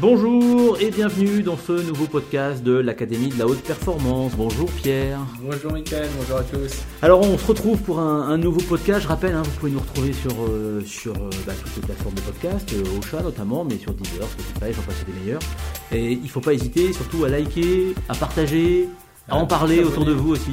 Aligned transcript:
Bonjour 0.00 0.80
et 0.80 0.92
bienvenue 0.92 1.42
dans 1.42 1.56
ce 1.56 1.72
nouveau 1.72 2.06
podcast 2.06 2.62
de 2.62 2.72
l'Académie 2.72 3.30
de 3.30 3.38
la 3.40 3.48
Haute 3.48 3.62
Performance. 3.62 4.32
Bonjour 4.36 4.70
Pierre. 4.70 5.18
Bonjour 5.40 5.72
Mickaël, 5.72 6.08
bonjour 6.16 6.36
à 6.36 6.44
tous. 6.44 6.84
Alors 7.02 7.20
on 7.20 7.36
se 7.36 7.44
retrouve 7.44 7.82
pour 7.82 7.98
un, 7.98 8.38
nouveau 8.38 8.60
podcast. 8.60 9.02
Je 9.02 9.08
rappelle, 9.08 9.34
hein, 9.34 9.42
vous 9.42 9.50
pouvez 9.58 9.72
nous 9.72 9.80
retrouver 9.80 10.12
sur, 10.12 10.30
euh, 10.48 10.80
sur 10.86 11.14
euh, 11.14 11.30
bah, 11.44 11.52
toutes 11.60 11.74
les 11.74 11.82
plateformes 11.82 12.14
de 12.14 12.20
podcast, 12.20 12.72
euh, 12.74 12.96
au 12.96 13.02
chat 13.02 13.22
notamment, 13.22 13.64
mais 13.64 13.76
sur 13.76 13.92
Deezer, 13.92 14.28
Spotify, 14.28 14.72
j'en 14.72 14.82
passe 14.82 15.04
des 15.04 15.20
meilleurs. 15.20 15.42
Et 15.90 16.12
il 16.12 16.22
ne 16.22 16.28
faut 16.28 16.40
pas 16.40 16.54
hésiter 16.54 16.92
surtout 16.92 17.24
à 17.24 17.28
liker, 17.28 17.96
à 18.08 18.14
partager, 18.14 18.88
à, 19.28 19.34
en 19.34 19.46
parler 19.46 19.82
autour 19.82 20.04
de 20.04 20.12
vous 20.12 20.30
aussi. 20.30 20.52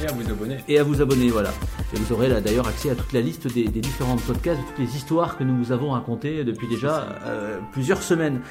Et 0.00 0.06
à 0.06 0.12
vous 0.12 0.30
abonner. 0.30 0.58
Et 0.68 0.78
à 0.78 0.84
vous 0.84 1.02
abonner, 1.02 1.28
voilà. 1.30 1.50
Et 1.92 1.96
vous 1.98 2.14
aurez 2.14 2.28
là 2.28 2.40
d'ailleurs 2.40 2.68
accès 2.68 2.90
à 2.90 2.94
toute 2.94 3.12
la 3.12 3.20
liste 3.20 3.52
des, 3.52 3.64
des 3.64 3.80
différents 3.80 4.16
podcasts, 4.16 4.60
toutes 4.68 4.86
les 4.86 4.94
histoires 4.94 5.36
que 5.36 5.42
nous 5.42 5.56
vous 5.56 5.72
avons 5.72 5.90
racontées 5.90 6.44
depuis 6.44 6.68
déjà 6.68 7.18
plusieurs 7.72 8.04
semaines. 8.04 8.42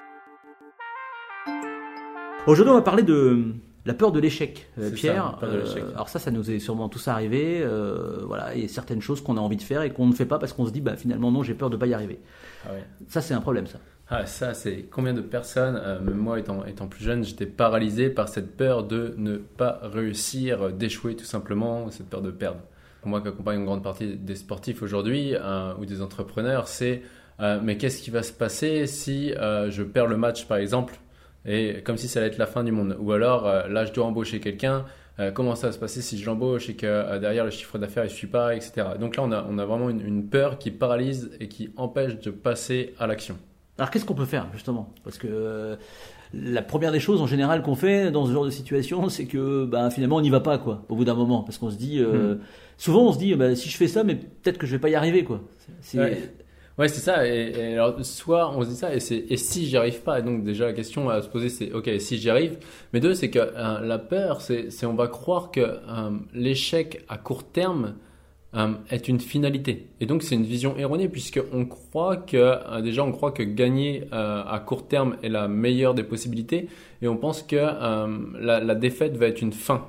Aujourd'hui, 2.47 2.71
on 2.71 2.75
va 2.75 2.83
parler 2.83 3.01
de 3.01 3.55
la 3.85 3.95
peur 3.95 4.11
de 4.11 4.19
l'échec, 4.19 4.67
euh, 4.77 4.91
Pierre. 4.91 5.39
de 5.41 5.47
euh, 5.47 5.91
alors 5.95 6.09
ça, 6.09 6.19
ça 6.19 6.29
nous 6.29 6.51
est 6.51 6.59
sûrement 6.59 6.89
tous 6.89 7.07
arrivé. 7.07 7.61
Euh, 7.63 8.19
voilà, 8.23 8.53
il 8.53 8.61
y 8.61 8.65
a 8.65 8.67
certaines 8.67 9.01
choses 9.01 9.21
qu'on 9.21 9.37
a 9.37 9.39
envie 9.39 9.57
de 9.57 9.63
faire 9.63 9.81
et 9.81 9.91
qu'on 9.91 10.05
ne 10.05 10.13
fait 10.13 10.27
pas 10.27 10.37
parce 10.37 10.53
qu'on 10.53 10.67
se 10.67 10.71
dit, 10.71 10.81
bah 10.81 10.95
finalement 10.95 11.31
non, 11.31 11.41
j'ai 11.41 11.55
peur 11.55 11.71
de 11.71 11.77
pas 11.77 11.87
y 11.87 11.95
arriver. 11.95 12.19
Ah 12.65 12.69
Ça, 13.07 13.21
c'est 13.21 13.33
un 13.33 13.41
problème, 13.41 13.65
ça. 13.65 13.79
Ah, 14.09 14.27
ça, 14.27 14.53
c'est 14.53 14.83
combien 14.91 15.13
de 15.13 15.21
personnes, 15.21 15.81
même 16.03 16.17
moi 16.17 16.39
étant, 16.39 16.63
étant 16.65 16.87
plus 16.87 17.03
jeune, 17.03 17.23
j'étais 17.23 17.47
paralysé 17.47 18.11
par 18.11 18.29
cette 18.29 18.55
peur 18.55 18.83
de 18.83 19.15
ne 19.17 19.37
pas 19.37 19.79
réussir, 19.81 20.71
d'échouer 20.71 21.15
tout 21.15 21.25
simplement, 21.25 21.89
cette 21.89 22.07
peur 22.07 22.21
de 22.21 22.29
perdre. 22.29 22.59
Moi 23.03 23.21
qui 23.21 23.27
accompagne 23.27 23.59
une 23.59 23.65
grande 23.65 23.83
partie 23.83 24.15
des 24.15 24.35
sportifs 24.35 24.83
aujourd'hui 24.83 25.33
ou 25.79 25.85
des 25.85 26.03
entrepreneurs, 26.03 26.67
c'est 26.67 27.01
mais 27.39 27.77
qu'est-ce 27.77 28.03
qui 28.03 28.11
va 28.11 28.21
se 28.21 28.33
passer 28.33 28.85
si 28.85 29.31
je 29.31 29.81
perds 29.81 30.07
le 30.07 30.17
match 30.17 30.45
par 30.45 30.57
exemple 30.57 30.99
et 31.45 31.81
comme 31.83 31.97
si 31.97 32.07
ça 32.07 32.19
allait 32.19 32.29
être 32.29 32.37
la 32.37 32.47
fin 32.47 32.63
du 32.63 32.71
monde. 32.71 32.97
Ou 32.99 33.11
alors, 33.11 33.47
euh, 33.47 33.67
là, 33.67 33.85
je 33.85 33.93
dois 33.93 34.05
embaucher 34.05 34.39
quelqu'un. 34.39 34.85
Euh, 35.19 35.31
comment 35.31 35.55
ça 35.55 35.67
va 35.67 35.73
se 35.73 35.79
passer 35.79 36.01
si 36.01 36.17
je 36.17 36.25
l'embauche 36.25 36.69
et 36.69 36.75
que 36.75 36.85
euh, 36.85 37.19
derrière 37.19 37.45
le 37.45 37.51
chiffre 37.51 37.77
d'affaires 37.77 38.03
ne 38.03 38.09
suit 38.09 38.27
pas, 38.27 38.53
etc. 38.53 38.87
Donc 38.99 39.15
là, 39.15 39.23
on 39.23 39.31
a, 39.31 39.45
on 39.49 39.57
a 39.57 39.65
vraiment 39.65 39.89
une, 39.89 40.27
peur 40.27 40.57
qui 40.57 40.71
paralyse 40.71 41.31
et 41.39 41.47
qui 41.47 41.69
empêche 41.77 42.19
de 42.19 42.31
passer 42.31 42.93
à 42.99 43.07
l'action. 43.07 43.37
Alors 43.77 43.91
qu'est-ce 43.91 44.03
qu'on 44.03 44.13
peut 44.13 44.25
faire 44.25 44.47
justement? 44.53 44.93
Parce 45.05 45.17
que 45.17 45.77
la 46.33 46.61
première 46.61 46.91
des 46.91 46.99
choses 46.99 47.21
en 47.21 47.27
général 47.27 47.61
qu'on 47.61 47.75
fait 47.75 48.11
dans 48.11 48.25
ce 48.25 48.33
genre 48.33 48.43
de 48.43 48.49
situation, 48.49 49.07
c'est 49.09 49.25
que 49.25 49.63
bah, 49.63 49.89
finalement 49.89 50.17
on 50.17 50.21
n'y 50.21 50.29
va 50.29 50.41
pas 50.41 50.57
quoi. 50.57 50.83
Au 50.89 50.95
bout 50.95 51.05
d'un 51.05 51.15
moment, 51.15 51.43
parce 51.43 51.57
qu'on 51.57 51.69
se 51.69 51.77
dit, 51.77 52.01
hmm. 52.01 52.39
souvent 52.77 53.03
on 53.07 53.13
se 53.13 53.17
dit, 53.17 53.35
bah, 53.35 53.55
si 53.55 53.69
je 53.69 53.77
fais 53.77 53.87
ça, 53.87 54.03
mais 54.03 54.15
peut-être 54.15 54.57
que 54.57 54.67
je 54.67 54.73
vais 54.73 54.79
pas 54.79 54.89
y 54.89 54.95
arriver 54.95 55.23
quoi. 55.23 55.41
Ouais, 55.93 56.21
c'est 56.79 56.99
ça. 56.99 57.25
Et, 57.25 57.73
alors, 57.73 58.03
soit 58.05 58.51
on 58.51 58.61
se 58.63 58.69
dit 58.69 58.75
ça, 58.75 58.93
et, 58.93 58.97
et 58.97 59.37
si 59.37 59.65
j'y 59.65 59.77
arrive 59.77 60.01
pas, 60.01 60.21
donc 60.21 60.43
déjà 60.43 60.65
la 60.65 60.73
question 60.73 61.09
à 61.09 61.21
se 61.21 61.29
poser, 61.29 61.49
c'est 61.49 61.71
ok, 61.71 61.89
si 61.99 62.17
j'y 62.17 62.29
arrive. 62.29 62.57
Mais 62.93 62.99
deux, 62.99 63.13
c'est 63.13 63.29
que 63.29 63.39
euh, 63.39 63.79
la 63.79 63.97
peur, 63.97 64.41
c'est, 64.41 64.85
on 64.85 64.93
va 64.93 65.07
croire 65.07 65.51
que 65.51 65.61
euh, 65.61 66.11
l'échec 66.33 67.05
à 67.07 67.17
court 67.17 67.43
terme 67.45 67.95
euh, 68.55 68.73
est 68.89 69.07
une 69.07 69.21
finalité. 69.21 69.87
Et 70.01 70.05
donc 70.05 70.23
c'est 70.23 70.35
une 70.35 70.43
vision 70.43 70.77
erronée 70.77 71.07
puisque 71.09 71.41
on 71.53 71.65
croit 71.65 72.17
que 72.17 72.81
déjà 72.81 73.03
on 73.03 73.11
croit 73.11 73.31
que 73.31 73.43
gagner 73.43 74.07
à 74.11 74.61
court 74.65 74.87
terme 74.87 75.17
est 75.23 75.29
la 75.29 75.47
meilleure 75.47 75.93
des 75.93 76.03
possibilités, 76.03 76.67
et 77.01 77.07
on 77.07 77.17
pense 77.17 77.41
que 77.41 77.55
la 77.55 78.75
défaite 78.75 79.17
va 79.17 79.27
être 79.27 79.41
une 79.41 79.53
fin. 79.53 79.85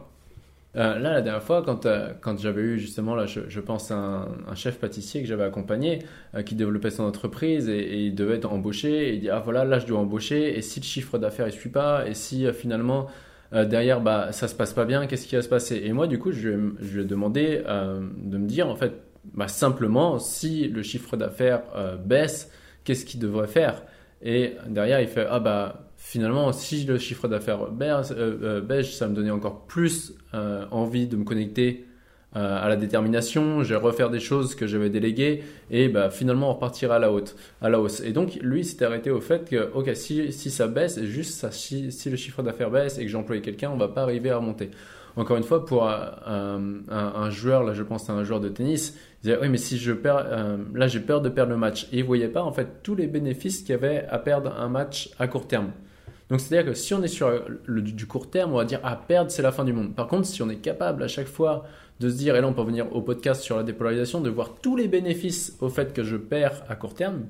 Euh, 0.77 0.99
là, 0.99 1.15
la 1.15 1.23
dernière 1.23 1.43
fois, 1.43 1.63
quand, 1.63 1.87
euh, 1.87 2.13
quand 2.21 2.39
j'avais 2.39 2.61
eu 2.61 2.79
justement, 2.79 3.15
là, 3.15 3.25
je, 3.27 3.61
pense 3.61 3.91
un, 3.91 4.29
chef 4.55 4.79
pâtissier 4.79 5.23
que 5.23 5.29
j'avais 5.29 5.45
accompagné, 5.45 6.01
euh, 6.35 6.43
qui 6.43 6.55
développait 6.55 6.91
son 6.91 7.05
entreprise 7.05 7.69
et, 7.69 8.05
il 8.05 8.15
devait 8.15 8.37
être 8.37 8.53
embauché. 8.53 9.09
Et 9.09 9.15
il 9.15 9.21
dit 9.21 9.31
Ah 9.31 9.41
voilà, 9.41 9.65
là, 9.65 9.79
je 9.79 9.87
dois 9.87 9.99
embaucher. 9.99 10.57
Et 10.57 10.63
si 10.63 10.81
le 10.81 10.85
chiffre 10.85 11.19
d'affaires 11.19 11.47
ne 11.47 11.51
suit 11.51 11.71
pas, 11.71 12.07
et 12.07 12.15
si 12.15 12.47
finalement 12.53 13.07
derrière, 13.53 14.01
bah, 14.01 14.33
ça 14.33 14.49
se 14.49 14.55
passe 14.57 14.73
pas 14.73 14.85
bien, 14.85 15.07
qu'est-ce 15.07 15.27
qui 15.27 15.37
va 15.37 15.43
se 15.43 15.49
passer? 15.49 15.81
Et 15.85 15.93
moi, 15.93 16.09
du 16.09 16.19
coup, 16.19 16.33
je, 16.33 16.49
lui 16.49 17.01
ai 17.01 17.05
demandé 17.05 17.63
de 17.65 18.39
me 18.39 18.47
dire, 18.47 18.69
en 18.69 18.75
fait, 18.75 18.93
bah, 19.35 19.49
simplement, 19.49 20.19
si 20.19 20.69
le 20.69 20.83
chiffre 20.83 21.17
d'affaires 21.17 21.63
baisse, 22.05 22.51
qu'est-ce 22.85 23.07
qu'il 23.07 23.21
devrait 23.21 23.47
faire? 23.47 23.83
Et 24.23 24.55
derrière, 24.69 25.01
il 25.01 25.09
fait 25.09 25.27
Ah 25.29 25.41
bah 25.41 25.87
finalement, 25.97 26.53
si 26.53 26.85
le 26.85 26.99
chiffre 26.99 27.29
d'affaires 27.29 27.71
baisse, 27.71 28.13
euh, 28.13 28.63
euh, 28.71 28.83
ça 28.83 29.09
me 29.09 29.15
donnait 29.15 29.31
encore 29.31 29.67
plus 29.67 30.15
euh, 30.35 30.67
envie 30.71 31.07
de 31.07 31.17
me 31.17 31.25
connecter 31.25 31.87
à 32.37 32.69
la 32.69 32.77
détermination, 32.77 33.63
je 33.63 33.71
vais 33.71 33.81
refaire 33.81 34.11
des 34.11 34.21
choses 34.21 34.55
que 34.55 34.67
j'avais 34.67 34.91
déléguées 34.91 35.43
et 35.71 35.89
bah, 35.89 36.11
finalement 36.11 36.51
on 36.51 36.55
repartira 36.55 36.97
à 36.97 36.99
la, 36.99 37.11
hausse. 37.81 38.01
Et 38.05 38.13
donc 38.13 38.35
lui 38.43 38.65
s'est 38.65 38.85
arrêté 38.85 39.11
au 39.11 39.21
fait 39.21 39.49
que 39.49 39.71
ok 39.73 39.91
si, 39.95 40.33
si 40.33 40.51
ça 40.51 40.67
baisse, 40.67 41.03
juste 41.05 41.51
si, 41.51 41.91
le 42.11 42.17
chiffre 42.17 42.43
d'affaires 42.43 42.71
baisse 42.71 42.99
et 42.99 43.03
que 43.03 43.09
j'emploie 43.09 43.39
quelqu'un, 43.39 43.71
on 43.71 43.79
va 43.79 43.89
pas 43.89 44.03
arriver 44.03 44.31
à 44.31 44.37
remonter. 44.37 44.71
Encore 45.17 45.39
une 45.39 45.45
fois, 45.45 45.65
pour 45.65 45.89
un, 45.89 47.31
joueur, 47.31 47.65
là 47.65 47.73
je 47.73 47.83
pense 47.83 48.11
à 48.11 48.13
un 48.13 48.23
joueur 48.23 48.41
de 48.41 48.51
tennis, 48.51 48.99
il 49.23 49.29
disait 49.29 49.39
oui 49.41 49.49
mais 49.49 49.57
si 49.57 49.79
je 49.79 49.93
perds, 49.93 50.27
là 50.75 50.89
j'ai 50.89 51.01
peur 51.01 51.23
de 51.23 51.31
perdre 51.31 51.53
le 51.53 51.59
match. 51.59 51.89
Et 51.91 51.99
il 51.99 52.05
voyait 52.05 52.29
pas 52.29 52.43
en 52.43 52.53
fait 52.53 52.83
tous 52.83 52.95
les 52.95 53.07
bénéfices 53.07 53.61
qu'il 53.61 53.71
y 53.71 53.75
avait 53.75 54.05
à 54.11 54.19
perdre 54.19 54.55
un 54.59 54.69
match 54.69 55.11
à 55.19 55.27
court 55.27 55.47
terme. 55.47 55.71
Donc 56.29 56.41
c'est-à-dire 56.41 56.73
que 56.73 56.77
si 56.77 56.93
on 56.93 57.03
est 57.03 57.09
sur 57.09 57.31
le, 57.65 57.83
du 57.83 58.07
court 58.07 58.29
terme, 58.29 58.53
on 58.53 58.57
va 58.57 58.65
dire 58.65 58.81
ah 58.83 59.01
perdre 59.09 59.31
c'est 59.31 59.43
la 59.43 59.53
fin 59.53 59.65
du 59.65 59.73
monde. 59.73 59.95
Par 59.95 60.09
contre, 60.09 60.27
si 60.27 60.43
on 60.43 60.51
est 60.51 60.57
capable 60.57 61.03
à 61.03 61.09
chaque 61.09 61.29
fois 61.29 61.65
de 62.01 62.11
se 62.11 62.17
dire 62.17 62.37
et 62.37 62.41
là 62.41 62.47
on 62.47 62.53
peut 62.53 62.63
venir 62.63 62.95
au 62.95 63.03
podcast 63.03 63.43
sur 63.43 63.57
la 63.57 63.63
dépolarisation, 63.63 64.21
de 64.21 64.31
voir 64.31 64.55
tous 64.61 64.77
les 64.77 64.89
bénéfices 64.89 65.57
au 65.61 65.69
fait 65.69 65.93
que 65.93 66.03
je 66.03 66.17
perds 66.17 66.65
à 66.69 66.77
court 66.77 66.95
terme, 66.95 67.23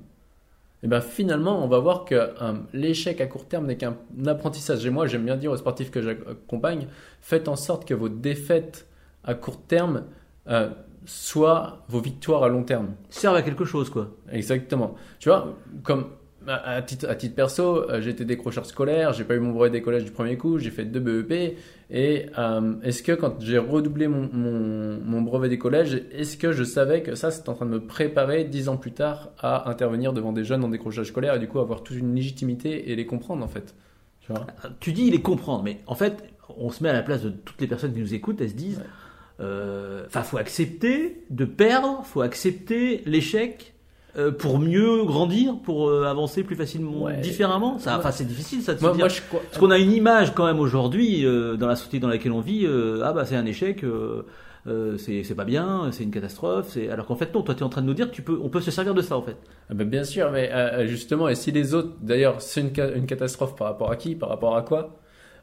et 0.82 0.86
eh 0.86 0.88
bien 0.88 1.00
finalement 1.00 1.64
on 1.64 1.68
va 1.68 1.78
voir 1.78 2.04
que 2.04 2.14
euh, 2.14 2.52
l'échec 2.72 3.20
à 3.20 3.26
court 3.26 3.46
terme 3.46 3.66
n'est 3.66 3.78
qu'un 3.78 3.96
apprentissage. 4.26 4.84
Et 4.84 4.90
moi 4.90 5.06
j'aime 5.06 5.24
bien 5.24 5.36
dire 5.36 5.50
aux 5.50 5.56
sportifs 5.56 5.90
que 5.90 6.02
j'accompagne, 6.02 6.88
faites 7.22 7.48
en 7.48 7.56
sorte 7.56 7.86
que 7.86 7.94
vos 7.94 8.10
défaites 8.10 8.86
à 9.24 9.34
court 9.34 9.62
terme 9.62 10.04
euh, 10.48 10.68
soient 11.06 11.84
vos 11.88 12.00
victoires 12.00 12.42
à 12.42 12.48
long 12.48 12.62
terme. 12.62 12.94
Servent 13.08 13.36
à 13.36 13.42
quelque 13.42 13.64
chose 13.64 13.88
quoi. 13.88 14.10
Exactement. 14.30 14.96
Tu 15.18 15.30
vois, 15.30 15.56
comme 15.82 16.10
à 16.48 16.82
titre, 16.82 17.08
à 17.08 17.14
titre 17.14 17.34
perso, 17.34 17.90
euh, 17.90 18.00
j'ai 18.00 18.10
été 18.10 18.24
décrocheur 18.24 18.66
scolaire, 18.66 19.12
j'ai 19.12 19.24
pas 19.24 19.34
eu 19.34 19.40
mon 19.40 19.52
brevet 19.52 19.70
des 19.70 19.82
collèges 19.82 20.04
du 20.04 20.10
premier 20.10 20.36
coup, 20.36 20.58
j'ai 20.58 20.70
fait 20.70 20.84
deux 20.84 21.00
BEP. 21.00 21.56
Et 21.90 22.26
euh, 22.38 22.74
est-ce 22.82 23.02
que 23.02 23.12
quand 23.12 23.40
j'ai 23.40 23.58
redoublé 23.58 24.08
mon, 24.08 24.28
mon, 24.32 25.20
brevet 25.22 25.48
des 25.48 25.58
collèges, 25.58 26.02
est-ce 26.12 26.36
que 26.36 26.52
je 26.52 26.64
savais 26.64 27.02
que 27.02 27.14
ça, 27.14 27.30
c'était 27.30 27.48
en 27.48 27.54
train 27.54 27.66
de 27.66 27.70
me 27.70 27.86
préparer 27.86 28.44
dix 28.44 28.68
ans 28.68 28.76
plus 28.76 28.92
tard 28.92 29.30
à 29.38 29.70
intervenir 29.70 30.12
devant 30.12 30.32
des 30.32 30.44
jeunes 30.44 30.64
en 30.64 30.68
décrochage 30.68 31.06
scolaire 31.06 31.34
et 31.34 31.38
du 31.38 31.48
coup 31.48 31.60
avoir 31.60 31.82
toute 31.82 31.96
une 31.96 32.14
légitimité 32.14 32.90
et 32.90 32.96
les 32.96 33.06
comprendre 33.06 33.44
en 33.44 33.48
fait 33.48 33.74
tu, 34.20 34.32
vois? 34.32 34.46
Tu 34.80 34.92
dis 34.92 35.10
les 35.10 35.22
comprendre, 35.22 35.62
mais 35.62 35.80
en 35.86 35.94
fait, 35.94 36.24
on 36.56 36.70
se 36.70 36.82
met 36.82 36.88
à 36.88 36.92
la 36.92 37.02
place 37.02 37.22
de 37.22 37.30
toutes 37.30 37.60
les 37.60 37.68
personnes 37.68 37.92
qui 37.92 38.00
nous 38.00 38.14
écoutent, 38.14 38.40
elles 38.40 38.50
se 38.50 38.54
disent, 38.54 38.82
euh, 39.38 40.04
enfin, 40.06 40.22
faut 40.22 40.38
accepter 40.38 41.24
de 41.30 41.44
perdre, 41.44 42.02
faut 42.04 42.22
accepter 42.22 43.02
l'échec 43.06 43.74
euh, 44.18 44.30
pour 44.30 44.58
mieux 44.58 45.04
grandir, 45.04 45.58
pour 45.62 45.90
euh, 45.90 46.04
avancer 46.04 46.42
plus 46.42 46.56
facilement, 46.56 47.10
différemment. 47.22 47.78
Ça, 47.78 47.98
enfin, 47.98 48.12
c'est 48.12 48.24
difficile 48.24 48.62
ça 48.62 48.72
de 48.72 48.78
se 48.78 48.84
dire. 48.84 48.96
Moi, 48.96 49.08
je... 49.08 49.20
Parce 49.30 49.58
qu'on 49.58 49.70
a 49.70 49.76
une 49.76 49.92
image 49.92 50.32
quand 50.34 50.46
même 50.46 50.58
aujourd'hui 50.58 51.26
euh, 51.26 51.56
dans 51.56 51.66
la 51.66 51.76
société 51.76 51.98
dans 51.98 52.08
laquelle 52.08 52.32
on 52.32 52.40
vit. 52.40 52.66
ah 53.02 53.12
bah 53.12 53.26
c'est 53.26 53.36
un 53.36 53.44
échec. 53.44 53.84
c'est 54.64 55.34
pas 55.36 55.44
bien, 55.44 55.90
c'est 55.92 56.04
une 56.04 56.10
catastrophe. 56.10 56.78
Alors 56.90 57.04
qu'en 57.04 57.16
fait 57.16 57.34
non, 57.34 57.42
toi 57.42 57.54
tu 57.54 57.60
es 57.60 57.62
en 57.62 57.68
train 57.68 57.82
de 57.82 57.86
nous 57.86 57.94
dire 57.94 58.10
que 58.10 58.14
tu 58.14 58.22
peux, 58.22 58.40
on 58.42 58.48
peut 58.48 58.62
se 58.62 58.70
servir 58.70 58.94
de 58.94 59.02
ça 59.02 59.18
en 59.18 59.22
fait. 59.22 59.36
Ah 59.68 59.74
bah, 59.74 59.84
bien 59.84 60.04
sûr, 60.04 60.30
mais 60.30 60.50
justement, 60.86 61.28
et 61.28 61.34
si 61.34 61.52
les 61.52 61.74
autres, 61.74 61.92
d'ailleurs, 62.00 62.40
c'est 62.40 62.62
une, 62.62 62.72
une, 62.94 63.06
catastrophe 63.06 63.54
par 63.54 63.66
rapport 63.66 63.90
à 63.90 63.96
qui, 63.96 64.14
par 64.14 64.30
rapport 64.30 64.56
à 64.56 64.62
quoi 64.62 64.96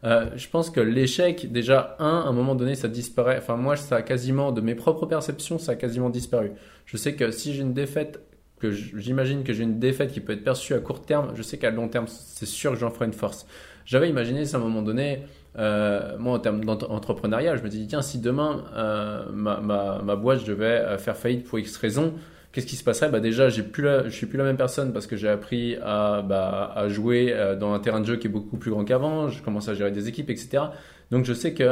je 0.04 0.50
pense 0.50 0.70
que 0.70 0.82
l'échec, 0.82 1.50
déjà, 1.52 1.96
un, 2.00 2.22
à 2.22 2.28
un 2.28 2.34
moment 2.34 2.56
donné, 2.56 2.76
ça 2.76 2.90
disparaît. 2.90 3.38
Enfin, 3.38 3.56
moi, 3.56 3.78
ça 3.78 3.98
a 3.98 4.02
quasiment, 4.02 4.52
de 4.52 4.60
mes 4.60 4.76
propres 4.76 5.06
perceptions, 5.06 5.60
ça 5.60 5.74
a 5.74 5.76
quasiment 5.76 6.10
disparu. 6.10 6.52
Je 6.86 6.98
sais 6.98 7.16
que 7.16 7.32
si 7.32 7.54
j'ai 7.54 7.62
une 7.62 7.74
défaite 7.74 8.20
j'imagine 8.72 9.44
que 9.44 9.54
j'ai 9.54 9.64
une 9.64 9.80
défaite 9.80 10.12
qui 10.12 10.20
peut 10.20 10.34
être 10.34 10.44
perçue 10.44 10.74
à 10.74 10.80
court 10.80 11.02
terme, 11.02 11.32
je 11.36 11.42
sais 11.42 11.58
qu'à 11.58 11.72
long 11.72 11.88
terme, 11.88 12.06
c'est 12.08 12.46
sûr 12.46 12.72
que 12.72 12.78
j'en 12.78 12.90
ferai 12.90 13.06
une 13.06 13.14
force. 13.14 13.46
J'avais 13.86 14.10
imaginé 14.10 14.46
ça 14.46 14.58
à 14.58 14.60
un 14.60 14.64
moment 14.64 14.82
donné, 14.82 15.24
euh, 15.58 16.18
moi 16.18 16.34
en 16.34 16.40
termes 16.40 16.64
d'entrepreneuriat, 16.64 17.58
je 17.58 17.64
me 17.64 17.70
dis 17.70 17.86
tiens, 17.88 18.02
si 18.02 18.20
demain 18.20 18.64
euh, 18.76 19.26
ma, 19.34 19.60
ma, 19.60 20.02
ma, 20.02 20.16
boîte, 20.16 20.42
je 20.42 20.46
devais 20.46 20.66
euh, 20.66 20.98
faire 20.98 21.18
faillite 21.18 21.46
pour 21.46 21.60
X 21.60 21.78
raisons, 21.78 22.14
qu'est-ce 22.52 22.66
qui 22.66 22.76
se 22.76 22.84
passerait? 22.84 23.10
Bah 23.10 23.20
Déjà, 23.20 23.50
j'ai 23.50 23.64
plus 23.64 23.88
je 24.06 24.10
suis 24.10 24.26
plus 24.26 24.38
la 24.38 24.46
même 24.46 24.58
personne 24.58 24.94
parce 24.94 25.06
que 25.06 25.16
j'ai 25.16 25.30
appris 25.30 25.76
à, 25.84 26.22
bah, 26.22 26.72
à 26.76 26.88
jouer 26.88 27.36
dans 27.60 27.74
un 27.74 27.80
terrain 27.80 28.00
de 28.00 28.06
jeu 28.06 28.16
qui 28.16 28.28
est 28.28 28.32
beaucoup 28.32 28.58
plus 28.58 28.72
grand 28.72 28.86
qu'avant, 28.86 29.30
je 29.30 29.42
commence 29.44 29.68
à 29.68 29.74
gérer 29.74 29.92
des 29.92 30.08
équipes, 30.08 30.30
etc. 30.30 30.64
Donc 31.12 31.26
je 31.26 31.34
sais 31.34 31.54
que 31.54 31.70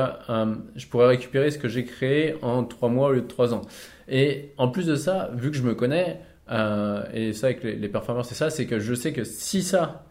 je 0.75 0.87
pourrais 0.87 1.07
récupérer 1.07 1.49
ce 1.51 1.57
que 1.57 1.67
j'ai 1.67 1.85
créé 1.85 2.35
en 2.41 2.63
trois 2.63 2.89
mois 2.89 3.09
au 3.09 3.11
lieu 3.13 3.21
de 3.21 3.27
trois 3.27 3.53
ans. 3.53 3.61
Et 4.09 4.51
en 4.57 4.67
plus 4.67 4.85
de 4.85 4.95
ça, 4.95 5.31
vu 5.33 5.51
que 5.51 5.57
je 5.57 5.63
me 5.63 5.73
connais, 5.73 6.19
euh, 6.51 7.03
et 7.13 7.33
ça, 7.33 7.47
avec 7.47 7.63
les, 7.63 7.75
les 7.75 7.91
c'est 8.23 8.35
ça, 8.35 8.49
c'est 8.49 8.65
que 8.65 8.79
je 8.79 8.93
sais 8.93 9.13
que 9.13 9.23
si 9.23 9.61
ça, 9.63 10.05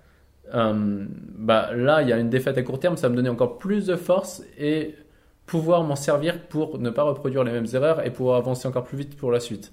euh, 0.54 1.06
bah, 1.36 1.70
là, 1.74 2.02
il 2.02 2.08
y 2.08 2.12
a 2.12 2.18
une 2.18 2.30
défaite 2.30 2.56
à 2.56 2.62
court 2.62 2.80
terme, 2.80 2.96
ça 2.96 3.08
me 3.08 3.16
donner 3.16 3.28
encore 3.28 3.58
plus 3.58 3.86
de 3.86 3.96
force 3.96 4.42
et 4.58 4.94
pouvoir 5.46 5.82
m'en 5.82 5.96
servir 5.96 6.40
pour 6.48 6.78
ne 6.78 6.90
pas 6.90 7.02
reproduire 7.02 7.44
les 7.44 7.52
mêmes 7.52 7.66
erreurs 7.74 8.04
et 8.06 8.10
pouvoir 8.10 8.36
avancer 8.36 8.66
encore 8.66 8.84
plus 8.84 8.98
vite 8.98 9.16
pour 9.16 9.30
la 9.30 9.40
suite. 9.40 9.72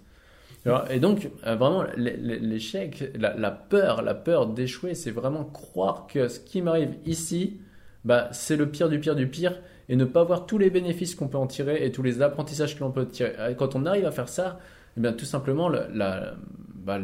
Et 0.90 1.00
donc, 1.00 1.30
euh, 1.46 1.56
vraiment, 1.56 1.86
l'échec, 1.96 3.12
la, 3.18 3.52
peur, 3.52 4.02
la 4.02 4.14
peur 4.14 4.48
d'échouer, 4.48 4.96
c'est 4.96 5.12
vraiment 5.12 5.46
croire 5.46 6.08
que 6.08 6.28
ce 6.28 6.42
qui 6.42 6.62
m'arrive 6.62 6.96
ici, 7.06 7.62
bah, 8.04 8.28
c'est 8.34 8.58
le 8.58 8.70
pire 8.70 8.90
du 8.90 9.00
pire 9.00 9.16
du 9.16 9.30
pire 9.30 9.62
et 9.88 9.96
ne 9.96 10.04
pas 10.04 10.26
voir 10.26 10.46
tous 10.46 10.58
les 10.58 10.70
bénéfices 10.70 11.16
qu'on 11.16 11.30
peut 11.30 11.38
en 11.38 11.48
tirer 11.48 11.86
et 11.86 11.92
tous 11.94 12.04
les 12.04 12.22
apprentissages 12.22 12.76
que 12.76 12.82
l'on 12.82 12.92
peut 12.92 13.08
tirer. 13.08 13.56
Quand 13.58 13.76
on 13.78 13.86
arrive 13.86 14.06
à 14.06 14.12
faire 14.12 14.28
ça, 14.28 14.60
eh 14.98 15.00
bien, 15.00 15.14
tout 15.14 15.26
simplement, 15.26 15.70
la, 15.70 16.34
bah, 16.76 17.00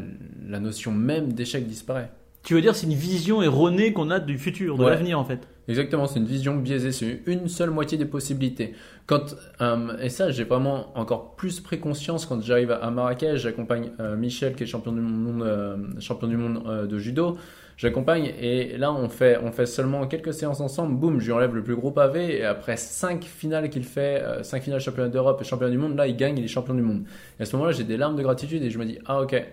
la 0.46 0.60
notion 0.60 0.92
même 0.92 1.34
d'échec 1.34 1.68
disparaît. 1.68 2.12
Tu 2.44 2.54
veux 2.54 2.62
dire, 2.62 2.76
c'est 2.76 2.88
une 2.88 2.94
vision 2.94 3.42
erronée 3.42 3.94
qu'on 3.94 4.12
a 4.12 4.20
du 4.20 4.38
futur, 4.38 4.78
de 4.78 4.86
l'avenir 4.86 5.18
en 5.18 5.24
fait. 5.24 5.48
Exactement, 5.70 6.08
c'est 6.08 6.20
une 6.20 6.26
vision 6.26 6.58
biaisée, 6.58 6.92
c'est 6.92 7.22
une 7.26 7.48
seule 7.48 7.70
moitié 7.70 7.98
des 7.98 8.04
possibilités. 8.04 8.74
Quand, 9.06 9.34
euh, 9.62 9.98
et 10.02 10.10
ça, 10.10 10.30
j'ai 10.30 10.44
vraiment 10.44 10.98
encore 11.00 11.38
plus 11.38 11.62
pris 11.62 11.80
conscience 11.80 12.26
quand 12.26 12.42
j'arrive 12.42 12.72
à 12.72 12.92
Marrakech, 12.92 13.38
j'accompagne 13.38 13.92
euh, 14.02 14.18
Michel 14.18 14.56
qui 14.56 14.64
est 14.64 14.66
champion 14.66 14.92
du 14.92 15.00
monde, 15.00 15.42
euh, 15.42 15.78
champion 16.02 16.28
du 16.28 16.36
monde 16.36 16.88
de 16.90 16.98
judo. 16.98 17.38
J'accompagne 17.78 18.34
et 18.40 18.78
là 18.78 18.94
on 18.94 19.08
fait, 19.08 19.40
on 19.42 19.52
fait 19.52 19.66
seulement 19.66 20.06
quelques 20.06 20.34
séances 20.34 20.60
ensemble. 20.60 20.96
Boum, 20.96 21.22
je 21.22 21.28
lui 21.28 21.32
enlève 21.32 21.56
le 21.56 21.64
plus 21.64 21.76
gros 21.76 21.92
pavé 21.92 22.40
et 22.40 22.46
après 22.46 22.76
cinq 22.76 23.24
finales 23.24 23.70
qu'il 23.70 23.84
fait, 23.84 24.22
cinq 24.44 24.64
finales 24.64 24.82
championnat 24.82 25.10
d'Europe 25.10 25.40
et 25.42 25.46
champion 25.46 25.70
du 25.70 25.78
monde, 25.78 25.96
là 25.96 26.08
il 26.08 26.16
gagne, 26.18 26.38
il 26.38 26.44
est 26.44 26.50
champion 26.50 26.76
du 26.76 26.84
monde. 26.84 27.06
Et 27.40 27.44
à 27.44 27.46
ce 27.46 27.56
moment-là, 27.56 27.72
j'ai 27.72 27.84
des 27.84 27.98
larmes 27.98 28.16
de 28.16 28.22
gratitude 28.22 28.62
et 28.62 28.70
je 28.70 28.78
me 28.78 28.86
dis 28.86 29.00
ah 29.06 29.22
ok 29.22 29.44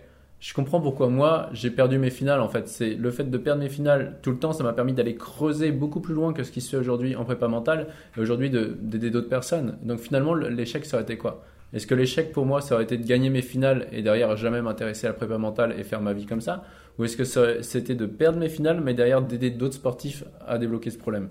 je 0.41 0.55
comprends 0.55 0.81
pourquoi 0.81 1.09
moi 1.09 1.49
j'ai 1.53 1.71
perdu 1.71 1.99
mes 1.99 2.11
finales 2.11 2.41
en 2.41 2.49
fait. 2.49 2.67
C'est 2.67 2.95
le 2.95 3.11
fait 3.11 3.31
de 3.31 3.39
perdre 3.39 3.63
mes 3.63 3.69
finales 3.69 4.19
tout 4.23 4.31
le 4.31 4.39
temps, 4.39 4.53
ça 4.53 4.65
m'a 4.65 4.73
permis 4.73 4.95
d'aller 4.95 5.15
creuser 5.15 5.71
beaucoup 5.71 6.01
plus 6.01 6.15
loin 6.15 6.33
que 6.33 6.43
ce 6.43 6.51
qui 6.51 6.61
se 6.61 6.71
fait 6.71 6.79
aujourd'hui 6.79 7.15
en 7.15 7.25
prépa 7.25 7.47
mentale 7.47 7.89
et 8.17 8.21
aujourd'hui 8.21 8.51
d'aider 8.51 9.11
d'autres 9.11 9.29
personnes. 9.29 9.79
Donc 9.83 10.01
finalement 10.01 10.35
l'échec 10.35 10.85
ça 10.87 10.97
aurait 10.97 11.05
été 11.05 11.17
quoi? 11.17 11.45
Est-ce 11.73 11.87
que 11.87 11.95
l'échec 11.95 12.33
pour 12.33 12.47
moi 12.47 12.61
ça 12.61 12.75
aurait 12.75 12.85
été 12.85 12.97
de 12.97 13.07
gagner 13.07 13.31
mes 13.31 13.43
finales 13.43 13.87
et 13.93 14.03
derrière 14.03 14.37
jamais 14.37 14.63
m'intéresser 14.63 15.07
à 15.07 15.11
la 15.11 15.15
prépa 15.15 15.39
mentale 15.39 15.75
et 15.79 15.85
faire 15.85 16.01
ma 16.01 16.15
vie 16.15 16.27
comme 16.27 16.41
ça? 16.41 16.65
Ou 16.99 17.05
est-ce 17.05 17.17
que 17.17 17.63
c'était 17.63 17.95
de 17.95 18.07
perdre 18.07 18.39
mes 18.39 18.49
finales 18.49 18.81
mais 18.81 18.95
derrière 18.95 19.23
d'aider 19.23 19.51
d'autres 19.51 19.75
sportifs 19.75 20.25
à 20.47 20.59
débloquer 20.59 20.91
ce 20.91 20.99
problème? 20.99 21.29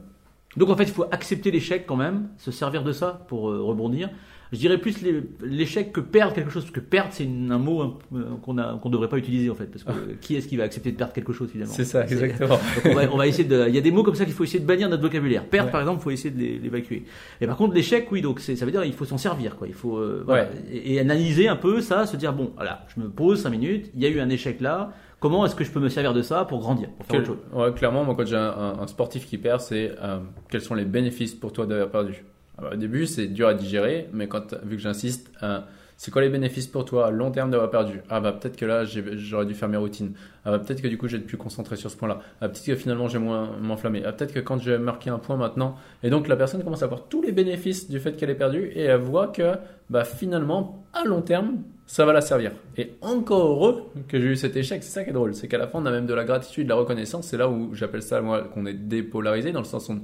Donc 0.58 0.70
en 0.70 0.76
fait, 0.76 0.84
il 0.84 0.92
faut 0.92 1.06
accepter 1.12 1.52
l'échec 1.52 1.86
quand 1.86 1.96
même, 1.96 2.30
se 2.38 2.52
servir 2.52 2.84
de 2.84 2.92
ça 2.92 3.24
pour 3.28 3.50
euh, 3.50 3.62
rebondir. 3.62 4.10
Je 4.52 4.58
dirais 4.58 4.80
plus 4.80 5.04
l'échec 5.42 5.92
que 5.92 6.00
perdre 6.00 6.34
quelque 6.34 6.50
chose, 6.50 6.64
parce 6.64 6.74
que 6.74 6.80
perdre 6.80 7.10
c'est 7.12 7.26
un 7.26 7.58
mot 7.58 8.00
euh, 8.14 8.24
qu'on 8.42 8.54
ne 8.54 8.90
devrait 8.90 9.08
pas 9.08 9.18
utiliser 9.18 9.50
en 9.50 9.56
fait, 9.56 9.68
parce 9.68 9.84
que 9.84 9.92
ah. 9.92 10.14
qui 10.22 10.36
est-ce 10.36 10.48
qui 10.48 10.58
va 10.58 10.64
accepter 10.64 10.92
de 10.92 10.98
perdre 10.98 11.14
quelque 11.14 11.34
chose 11.34 11.50
finalement? 11.52 11.74
C'est 11.74 11.86
ça, 11.86 12.04
exactement. 12.04 12.58
on, 13.12 13.18
va, 13.18 13.28
essayer 13.28 13.48
de, 13.48 13.68
il 13.68 13.76
y 13.76 13.78
a 13.78 13.82
des 13.82 13.92
mots 13.92 14.04
comme 14.04 14.16
ça 14.16 14.26
qu'il 14.26 14.34
faut 14.34 14.44
essayer 14.44 14.60
de 14.60 14.66
bannir 14.66 14.90
notre 14.90 15.04
vocabulaire. 15.04 15.46
Perdre 15.46 15.70
par 15.70 15.82
exemple, 15.82 16.00
il 16.02 16.04
faut 16.04 16.12
essayer 16.12 16.32
de 16.32 16.64
l'évacuer. 16.64 17.04
Et 17.42 17.48
par 17.48 17.58
contre 17.58 17.76
l'échec, 17.76 18.08
oui, 18.12 18.22
donc 18.22 18.40
ça 18.40 18.54
veut 18.66 18.72
dire 18.72 18.84
il 18.84 18.94
faut 18.94 19.06
s'en 19.06 19.20
servir 19.20 19.56
quoi. 19.56 19.68
Il 19.68 19.76
faut 19.76 19.98
euh, 19.98 20.26
et, 20.72 21.00
analyser 21.00 21.48
un 21.48 21.56
peu 21.56 21.82
ça, 21.82 22.08
se 22.08 22.18
dire 22.18 22.34
bon, 22.34 22.52
voilà, 22.56 22.86
je 22.96 23.02
me 23.02 23.10
pose 23.10 23.42
cinq 23.42 23.52
minutes, 23.52 23.92
il 23.94 24.02
y 24.02 24.06
a 24.06 24.10
eu 24.10 24.20
un 24.20 24.30
échec 24.30 24.62
là 24.62 24.94
Comment 25.20 25.46
est-ce 25.46 25.56
que 25.56 25.66
je 25.66 25.72
peux 25.72 25.82
me 25.82 25.90
servir 25.90 26.14
de 26.14 26.22
ça 26.22 26.46
pour 26.46 26.60
grandir, 26.60 26.90
pour 26.92 27.06
faire 27.06 27.20
autre 27.20 27.28
chose? 27.28 27.38
ouais, 27.52 27.74
Clairement, 27.74 28.06
moi, 28.06 28.16
quand 28.16 28.26
j'ai 28.26 28.38
un, 28.38 28.88
sportif 28.88 29.28
qui 29.28 29.38
perd, 29.38 29.60
c'est 29.60 29.92
euh, 30.02 30.20
quels 30.50 30.62
sont 30.62 30.76
les 30.76 30.86
bénéfices 30.86 31.36
pour 31.36 31.52
toi 31.52 31.66
d'avoir 31.66 31.90
perdu? 31.90 32.24
Au 32.72 32.76
début, 32.76 33.06
c'est 33.06 33.28
dur 33.28 33.48
à 33.48 33.54
digérer, 33.54 34.10
mais 34.14 34.28
vu 34.64 34.76
que 34.76 34.82
j'insiste, 34.82 35.32
euh, 35.44 35.60
c'est 36.00 36.12
quoi 36.12 36.22
les 36.22 36.30
bénéfices 36.30 36.68
pour 36.68 36.86
toi 36.86 37.08
à 37.08 37.12
long 37.12 37.30
terme 37.30 37.52
d'avoir 37.52 37.70
perdu? 37.70 38.00
Ah 38.10 38.22
bah 38.22 38.32
peut-être 38.32 38.56
que 38.56 38.66
là 38.66 38.86
j'aurais 38.86 39.46
dû 39.46 39.54
faire 39.54 39.68
mes 39.68 39.76
routines. 39.76 40.14
Ah 40.46 40.52
bah 40.52 40.60
peut-être 40.60 40.82
que 40.82 40.88
du 40.88 40.98
coup 40.98 41.10
j'ai 41.10 41.18
être 41.18 41.28
plus 41.28 41.36
concentré 41.36 41.76
sur 41.76 41.92
ce 41.92 41.98
point-là. 41.98 42.22
Ah 42.40 42.48
peut-être 42.48 42.66
que 42.66 42.76
finalement 42.76 43.10
j'ai 43.10 43.20
moins 43.20 43.50
m'enflammer. 43.62 44.04
Ah 44.06 44.14
peut-être 44.14 44.34
que 44.34 44.40
quand 44.40 44.62
j'ai 44.62 44.78
marqué 44.78 45.10
un 45.10 45.20
point 45.20 45.36
maintenant. 45.36 45.76
Et 46.02 46.10
donc 46.10 46.30
la 46.30 46.38
personne 46.38 46.64
commence 46.64 46.84
à 46.84 46.88
voir 46.88 47.10
tous 47.10 47.22
les 47.22 47.34
bénéfices 47.34 47.90
du 47.90 48.00
fait 48.00 48.14
qu'elle 48.14 48.30
ait 48.30 48.36
perdu 48.36 48.72
et 48.74 48.84
elle 48.84 49.02
voit 49.02 49.28
que 49.28 49.56
bah 49.90 50.06
finalement 50.06 50.86
à 50.94 51.04
long 51.04 51.22
terme 51.22 51.58
ça 51.86 52.06
va 52.06 52.14
la 52.14 52.22
servir. 52.22 52.54
Et 52.78 52.94
encore 53.02 53.48
heureux 53.48 53.84
que 54.08 54.22
j'ai 54.22 54.28
eu 54.28 54.36
cet 54.38 54.56
échec, 54.56 54.82
c'est 54.84 54.92
ça 54.92 55.04
qui 55.04 55.10
est 55.10 55.14
drôle, 55.14 55.36
c'est 55.36 55.50
qu'à 55.50 55.58
la 55.58 55.68
fin 55.68 55.80
on 55.82 55.86
a 55.86 55.92
même 55.92 56.06
de 56.06 56.14
la 56.14 56.24
gratitude, 56.24 56.64
de 56.64 56.70
la 56.70 56.76
reconnaissance, 56.76 57.28
c'est 57.28 57.38
là 57.38 57.50
où 57.50 57.76
j'appelle 57.76 58.04
ça 58.04 58.22
moi 58.22 58.44
qu'on 58.44 58.66
est 58.66 58.74
dépolarisé, 58.74 59.52
dans 59.52 59.60
le 59.60 59.66
sens 59.66 59.90
où 59.90 59.94
on 59.94 60.02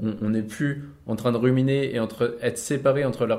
n'est 0.00 0.42
plus 0.42 0.90
en 1.06 1.16
train 1.16 1.32
de 1.32 1.36
ruminer 1.36 1.94
et 1.94 1.96
être 2.40 2.58
séparé 2.58 3.04
entre 3.04 3.26
la, 3.26 3.38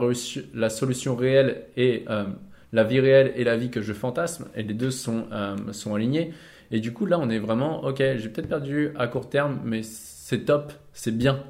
la 0.54 0.70
solution 0.70 1.16
réelle 1.16 1.64
et 1.78 2.06
euh, 2.10 2.26
la 2.74 2.84
vie 2.84 3.00
réelle 3.00 3.32
et 3.36 3.44
la 3.44 3.58
vie 3.58 3.70
que 3.70 3.82
je 3.82 3.94
fantasme, 3.94 4.48
et 4.56 4.64
les 4.64 4.74
deux 4.74 4.92
sont, 4.92 5.26
euh, 5.32 5.56
sont 5.72 5.96
alignés. 5.96 6.34
Et 6.72 6.80
du 6.80 6.94
coup 6.94 7.06
là 7.06 7.18
on 7.20 7.30
est 7.30 7.40
vraiment, 7.40 7.84
ok, 7.84 7.98
j'ai 7.98 8.30
peut-être 8.30 8.50
perdu 8.50 8.92
à 8.98 9.08
court 9.08 9.30
terme, 9.30 9.60
mais 9.64 9.82
c'est 9.84 10.46
top, 10.46 10.74
c'est 10.94 11.18
bien, 11.18 11.44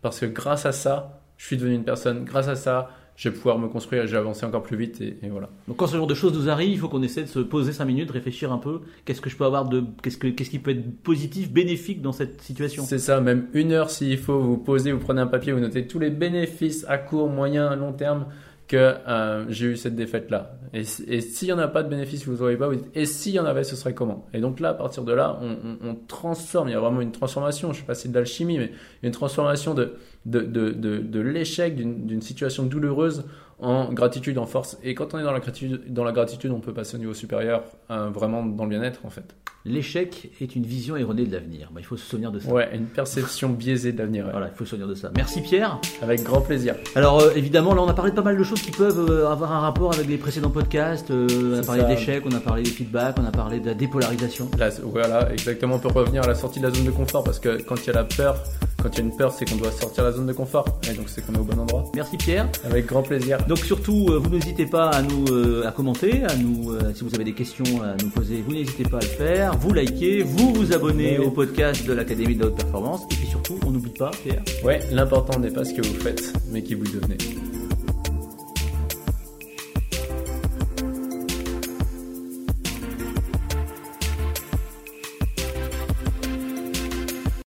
parce 0.00 0.20
que 0.20 0.26
grâce 0.26 0.64
à 0.64 0.72
ça, 0.72 1.20
je 1.36 1.46
suis 1.46 1.56
devenu 1.56 1.74
une 1.74 1.84
personne, 1.84 2.24
grâce 2.24 2.48
à 2.48 2.56
ça, 2.56 2.90
je 3.16 3.28
vais 3.28 3.34
pouvoir 3.34 3.58
me 3.58 3.68
construire, 3.68 4.06
j'ai 4.06 4.16
avancé 4.16 4.46
encore 4.46 4.62
plus 4.62 4.76
vite 4.76 5.00
et, 5.00 5.16
voilà. 5.30 5.48
Donc 5.68 5.76
quand 5.76 5.86
ce 5.86 5.96
genre 5.96 6.06
de 6.06 6.14
choses 6.14 6.32
nous 6.34 6.48
arrive, 6.48 6.70
il 6.70 6.78
faut 6.78 6.88
qu'on 6.88 7.02
essaie 7.02 7.22
de 7.22 7.28
se 7.28 7.40
poser 7.40 7.72
5 7.72 7.84
minutes, 7.84 8.10
réfléchir 8.10 8.52
un 8.52 8.58
peu, 8.58 8.80
qu'est-ce 9.04 9.20
que 9.20 9.30
je 9.30 9.36
peux 9.36 9.44
avoir 9.44 9.68
de, 9.68 9.84
qu'est-ce 10.02 10.16
que, 10.16 10.28
qu'est-ce 10.28 10.50
qui 10.50 10.58
peut 10.58 10.72
être 10.72 11.02
positif, 11.02 11.52
bénéfique 11.52 12.02
dans 12.02 12.12
cette 12.12 12.40
situation? 12.40 12.84
C'est 12.84 12.98
ça, 12.98 13.20
même 13.20 13.48
une 13.52 13.72
heure 13.72 13.90
s'il 13.90 14.18
faut, 14.18 14.40
vous 14.40 14.56
posez, 14.56 14.92
vous 14.92 14.98
prenez 14.98 15.20
un 15.20 15.26
papier, 15.26 15.52
vous 15.52 15.60
notez 15.60 15.86
tous 15.86 15.98
les 15.98 16.10
bénéfices 16.10 16.84
à 16.88 16.98
court, 16.98 17.28
moyen, 17.28 17.76
long 17.76 17.92
terme 17.92 18.26
que 18.72 18.94
euh, 19.06 19.44
j'ai 19.50 19.66
eu 19.66 19.76
cette 19.76 19.94
défaite 19.94 20.30
là. 20.30 20.54
Et, 20.72 20.84
s'il 20.84 21.48
n'y 21.48 21.52
en 21.52 21.58
a 21.58 21.68
pas 21.68 21.82
de 21.82 21.90
bénéfice, 21.90 22.26
vous 22.26 22.38
n'aurez 22.38 22.56
pas, 22.56 22.70
et 22.94 23.04
s'il 23.04 23.32
y 23.32 23.38
en 23.38 23.44
avait, 23.44 23.64
ce 23.64 23.76
serait 23.76 23.92
comment? 23.92 24.26
Et 24.32 24.40
donc 24.40 24.60
là, 24.60 24.70
à 24.70 24.74
partir 24.74 25.04
de 25.04 25.12
là, 25.12 25.38
on, 25.42 25.94
transforme, 26.08 26.70
il 26.70 26.72
y 26.72 26.74
a 26.74 26.80
vraiment 26.80 27.02
une 27.02 27.12
transformation, 27.12 27.68
je 27.68 27.76
ne 27.76 27.80
sais 27.80 27.86
pas 27.86 27.94
si 27.94 28.04
c'est 28.04 28.08
de 28.08 28.14
l'alchimie, 28.14 28.56
mais 28.56 28.72
une 29.02 29.10
transformation 29.10 29.74
de, 29.74 29.96
de, 30.24 30.40
de, 30.40 30.70
de, 30.70 30.98
de 31.00 31.20
l'échec 31.20 31.76
d'une 31.76 32.22
situation 32.22 32.62
douloureuse 32.62 33.24
en 33.62 33.92
gratitude, 33.92 34.38
en 34.38 34.46
force. 34.46 34.76
Et 34.82 34.94
quand 34.94 35.14
on 35.14 35.18
est 35.18 35.22
dans 35.22 35.32
la 35.32 35.40
gratitude, 35.40 35.82
dans 35.88 36.04
la 36.04 36.12
gratitude 36.12 36.50
on 36.50 36.60
peut 36.60 36.74
passer 36.74 36.96
au 36.96 36.98
niveau 36.98 37.14
supérieur, 37.14 37.62
euh, 37.90 38.10
vraiment 38.10 38.44
dans 38.44 38.64
le 38.64 38.70
bien-être 38.70 39.06
en 39.06 39.10
fait. 39.10 39.34
L'échec 39.64 40.32
est 40.40 40.56
une 40.56 40.64
vision 40.64 40.96
erronée 40.96 41.24
de 41.24 41.32
l'avenir. 41.32 41.68
Bah, 41.72 41.78
il 41.80 41.86
faut 41.86 41.96
se 41.96 42.04
souvenir 42.04 42.32
de 42.32 42.40
ça. 42.40 42.50
Ouais, 42.50 42.68
une 42.74 42.86
perception 42.86 43.50
biaisée 43.50 43.92
de 43.92 43.98
l'avenir. 43.98 44.26
Voilà, 44.28 44.48
il 44.52 44.56
faut 44.56 44.64
se 44.64 44.70
souvenir 44.70 44.88
de 44.88 44.96
ça. 44.96 45.12
Merci 45.14 45.40
Pierre. 45.40 45.78
Avec 46.02 46.24
grand 46.24 46.40
plaisir. 46.40 46.74
Alors 46.96 47.20
euh, 47.20 47.30
évidemment, 47.36 47.72
là 47.72 47.82
on 47.82 47.88
a 47.88 47.94
parlé 47.94 48.10
de 48.10 48.16
pas 48.16 48.22
mal 48.22 48.36
de 48.36 48.42
choses 48.42 48.60
qui 48.60 48.72
peuvent 48.72 49.08
euh, 49.08 49.30
avoir 49.30 49.52
un 49.52 49.60
rapport 49.60 49.94
avec 49.94 50.08
les 50.08 50.18
précédents 50.18 50.50
podcasts. 50.50 51.12
on 51.12 51.58
a 51.58 51.62
parlé 51.62 51.84
d'échecs, 51.84 52.24
on 52.26 52.34
a 52.34 52.40
parlé 52.40 52.64
des 52.64 52.70
feedbacks, 52.70 53.16
on 53.20 53.24
a 53.24 53.30
parlé 53.30 53.60
de 53.60 53.66
la 53.66 53.74
dépolarisation. 53.74 54.50
voilà, 54.82 55.32
exactement. 55.32 55.76
On 55.76 55.78
peut 55.78 55.88
revenir 55.88 56.24
à 56.24 56.26
la 56.26 56.34
sortie 56.34 56.58
de 56.58 56.66
la 56.66 56.74
zone 56.74 56.84
de 56.84 56.90
confort 56.90 57.22
parce 57.22 57.38
que 57.38 57.62
quand 57.62 57.76
il 57.76 57.86
y 57.86 57.90
a 57.90 57.94
la 57.94 58.04
peur, 58.04 58.36
quand 58.82 58.88
il 58.92 58.98
y 58.98 59.00
a 59.00 59.04
une 59.04 59.16
peur, 59.16 59.32
c'est 59.32 59.48
qu'on 59.48 59.56
doit 59.56 59.70
sortir 59.70 60.04
de 60.04 60.08
la 60.08 60.14
zone 60.14 60.26
de 60.26 60.32
confort. 60.32 60.64
Et 60.90 60.94
donc 60.94 61.08
c'est 61.08 61.24
qu'on 61.24 61.34
est 61.34 61.38
au 61.38 61.44
bon 61.44 61.58
endroit. 61.58 61.84
Merci 61.94 62.16
Pierre. 62.16 62.48
Avec 62.64 62.86
grand 62.86 63.02
plaisir. 63.02 63.38
Donc 63.46 63.58
surtout, 63.58 64.08
euh, 64.10 64.18
vous 64.18 64.30
n'hésitez 64.30 64.66
pas 64.66 64.88
à 64.88 65.02
nous 65.02 65.24
euh, 65.30 65.66
à 65.66 65.70
commenter, 65.70 66.24
à 66.24 66.36
nous 66.36 66.72
euh, 66.72 66.92
si 66.94 67.04
vous 67.04 67.14
avez 67.14 67.24
des 67.24 67.34
questions 67.34 67.82
à 67.82 67.94
nous 68.02 68.10
poser, 68.10 68.42
vous 68.46 68.52
n'hésitez 68.52 68.84
pas 68.84 68.98
à 68.98 69.02
le 69.02 69.06
faire. 69.06 69.56
Vous 69.58 69.72
likez, 69.72 70.22
vous 70.22 70.52
vous 70.52 70.72
abonnez 70.72 71.18
au 71.18 71.30
podcast 71.30 71.86
de 71.86 71.92
l'Académie 71.92 72.34
de 72.34 72.40
la 72.40 72.46
haute 72.48 72.56
performance. 72.56 73.02
Et 73.10 73.14
puis 73.14 73.26
surtout, 73.26 73.58
on 73.66 73.70
n'oublie 73.70 73.92
pas 73.92 74.10
Pierre. 74.10 74.42
Ouais, 74.64 74.80
l'important 74.90 75.38
n'est 75.38 75.50
pas 75.50 75.64
ce 75.64 75.74
que 75.74 75.86
vous 75.86 76.00
faites, 76.00 76.32
mais 76.50 76.62
qui 76.62 76.74
vous 76.74 76.84
devenez. 76.84 77.18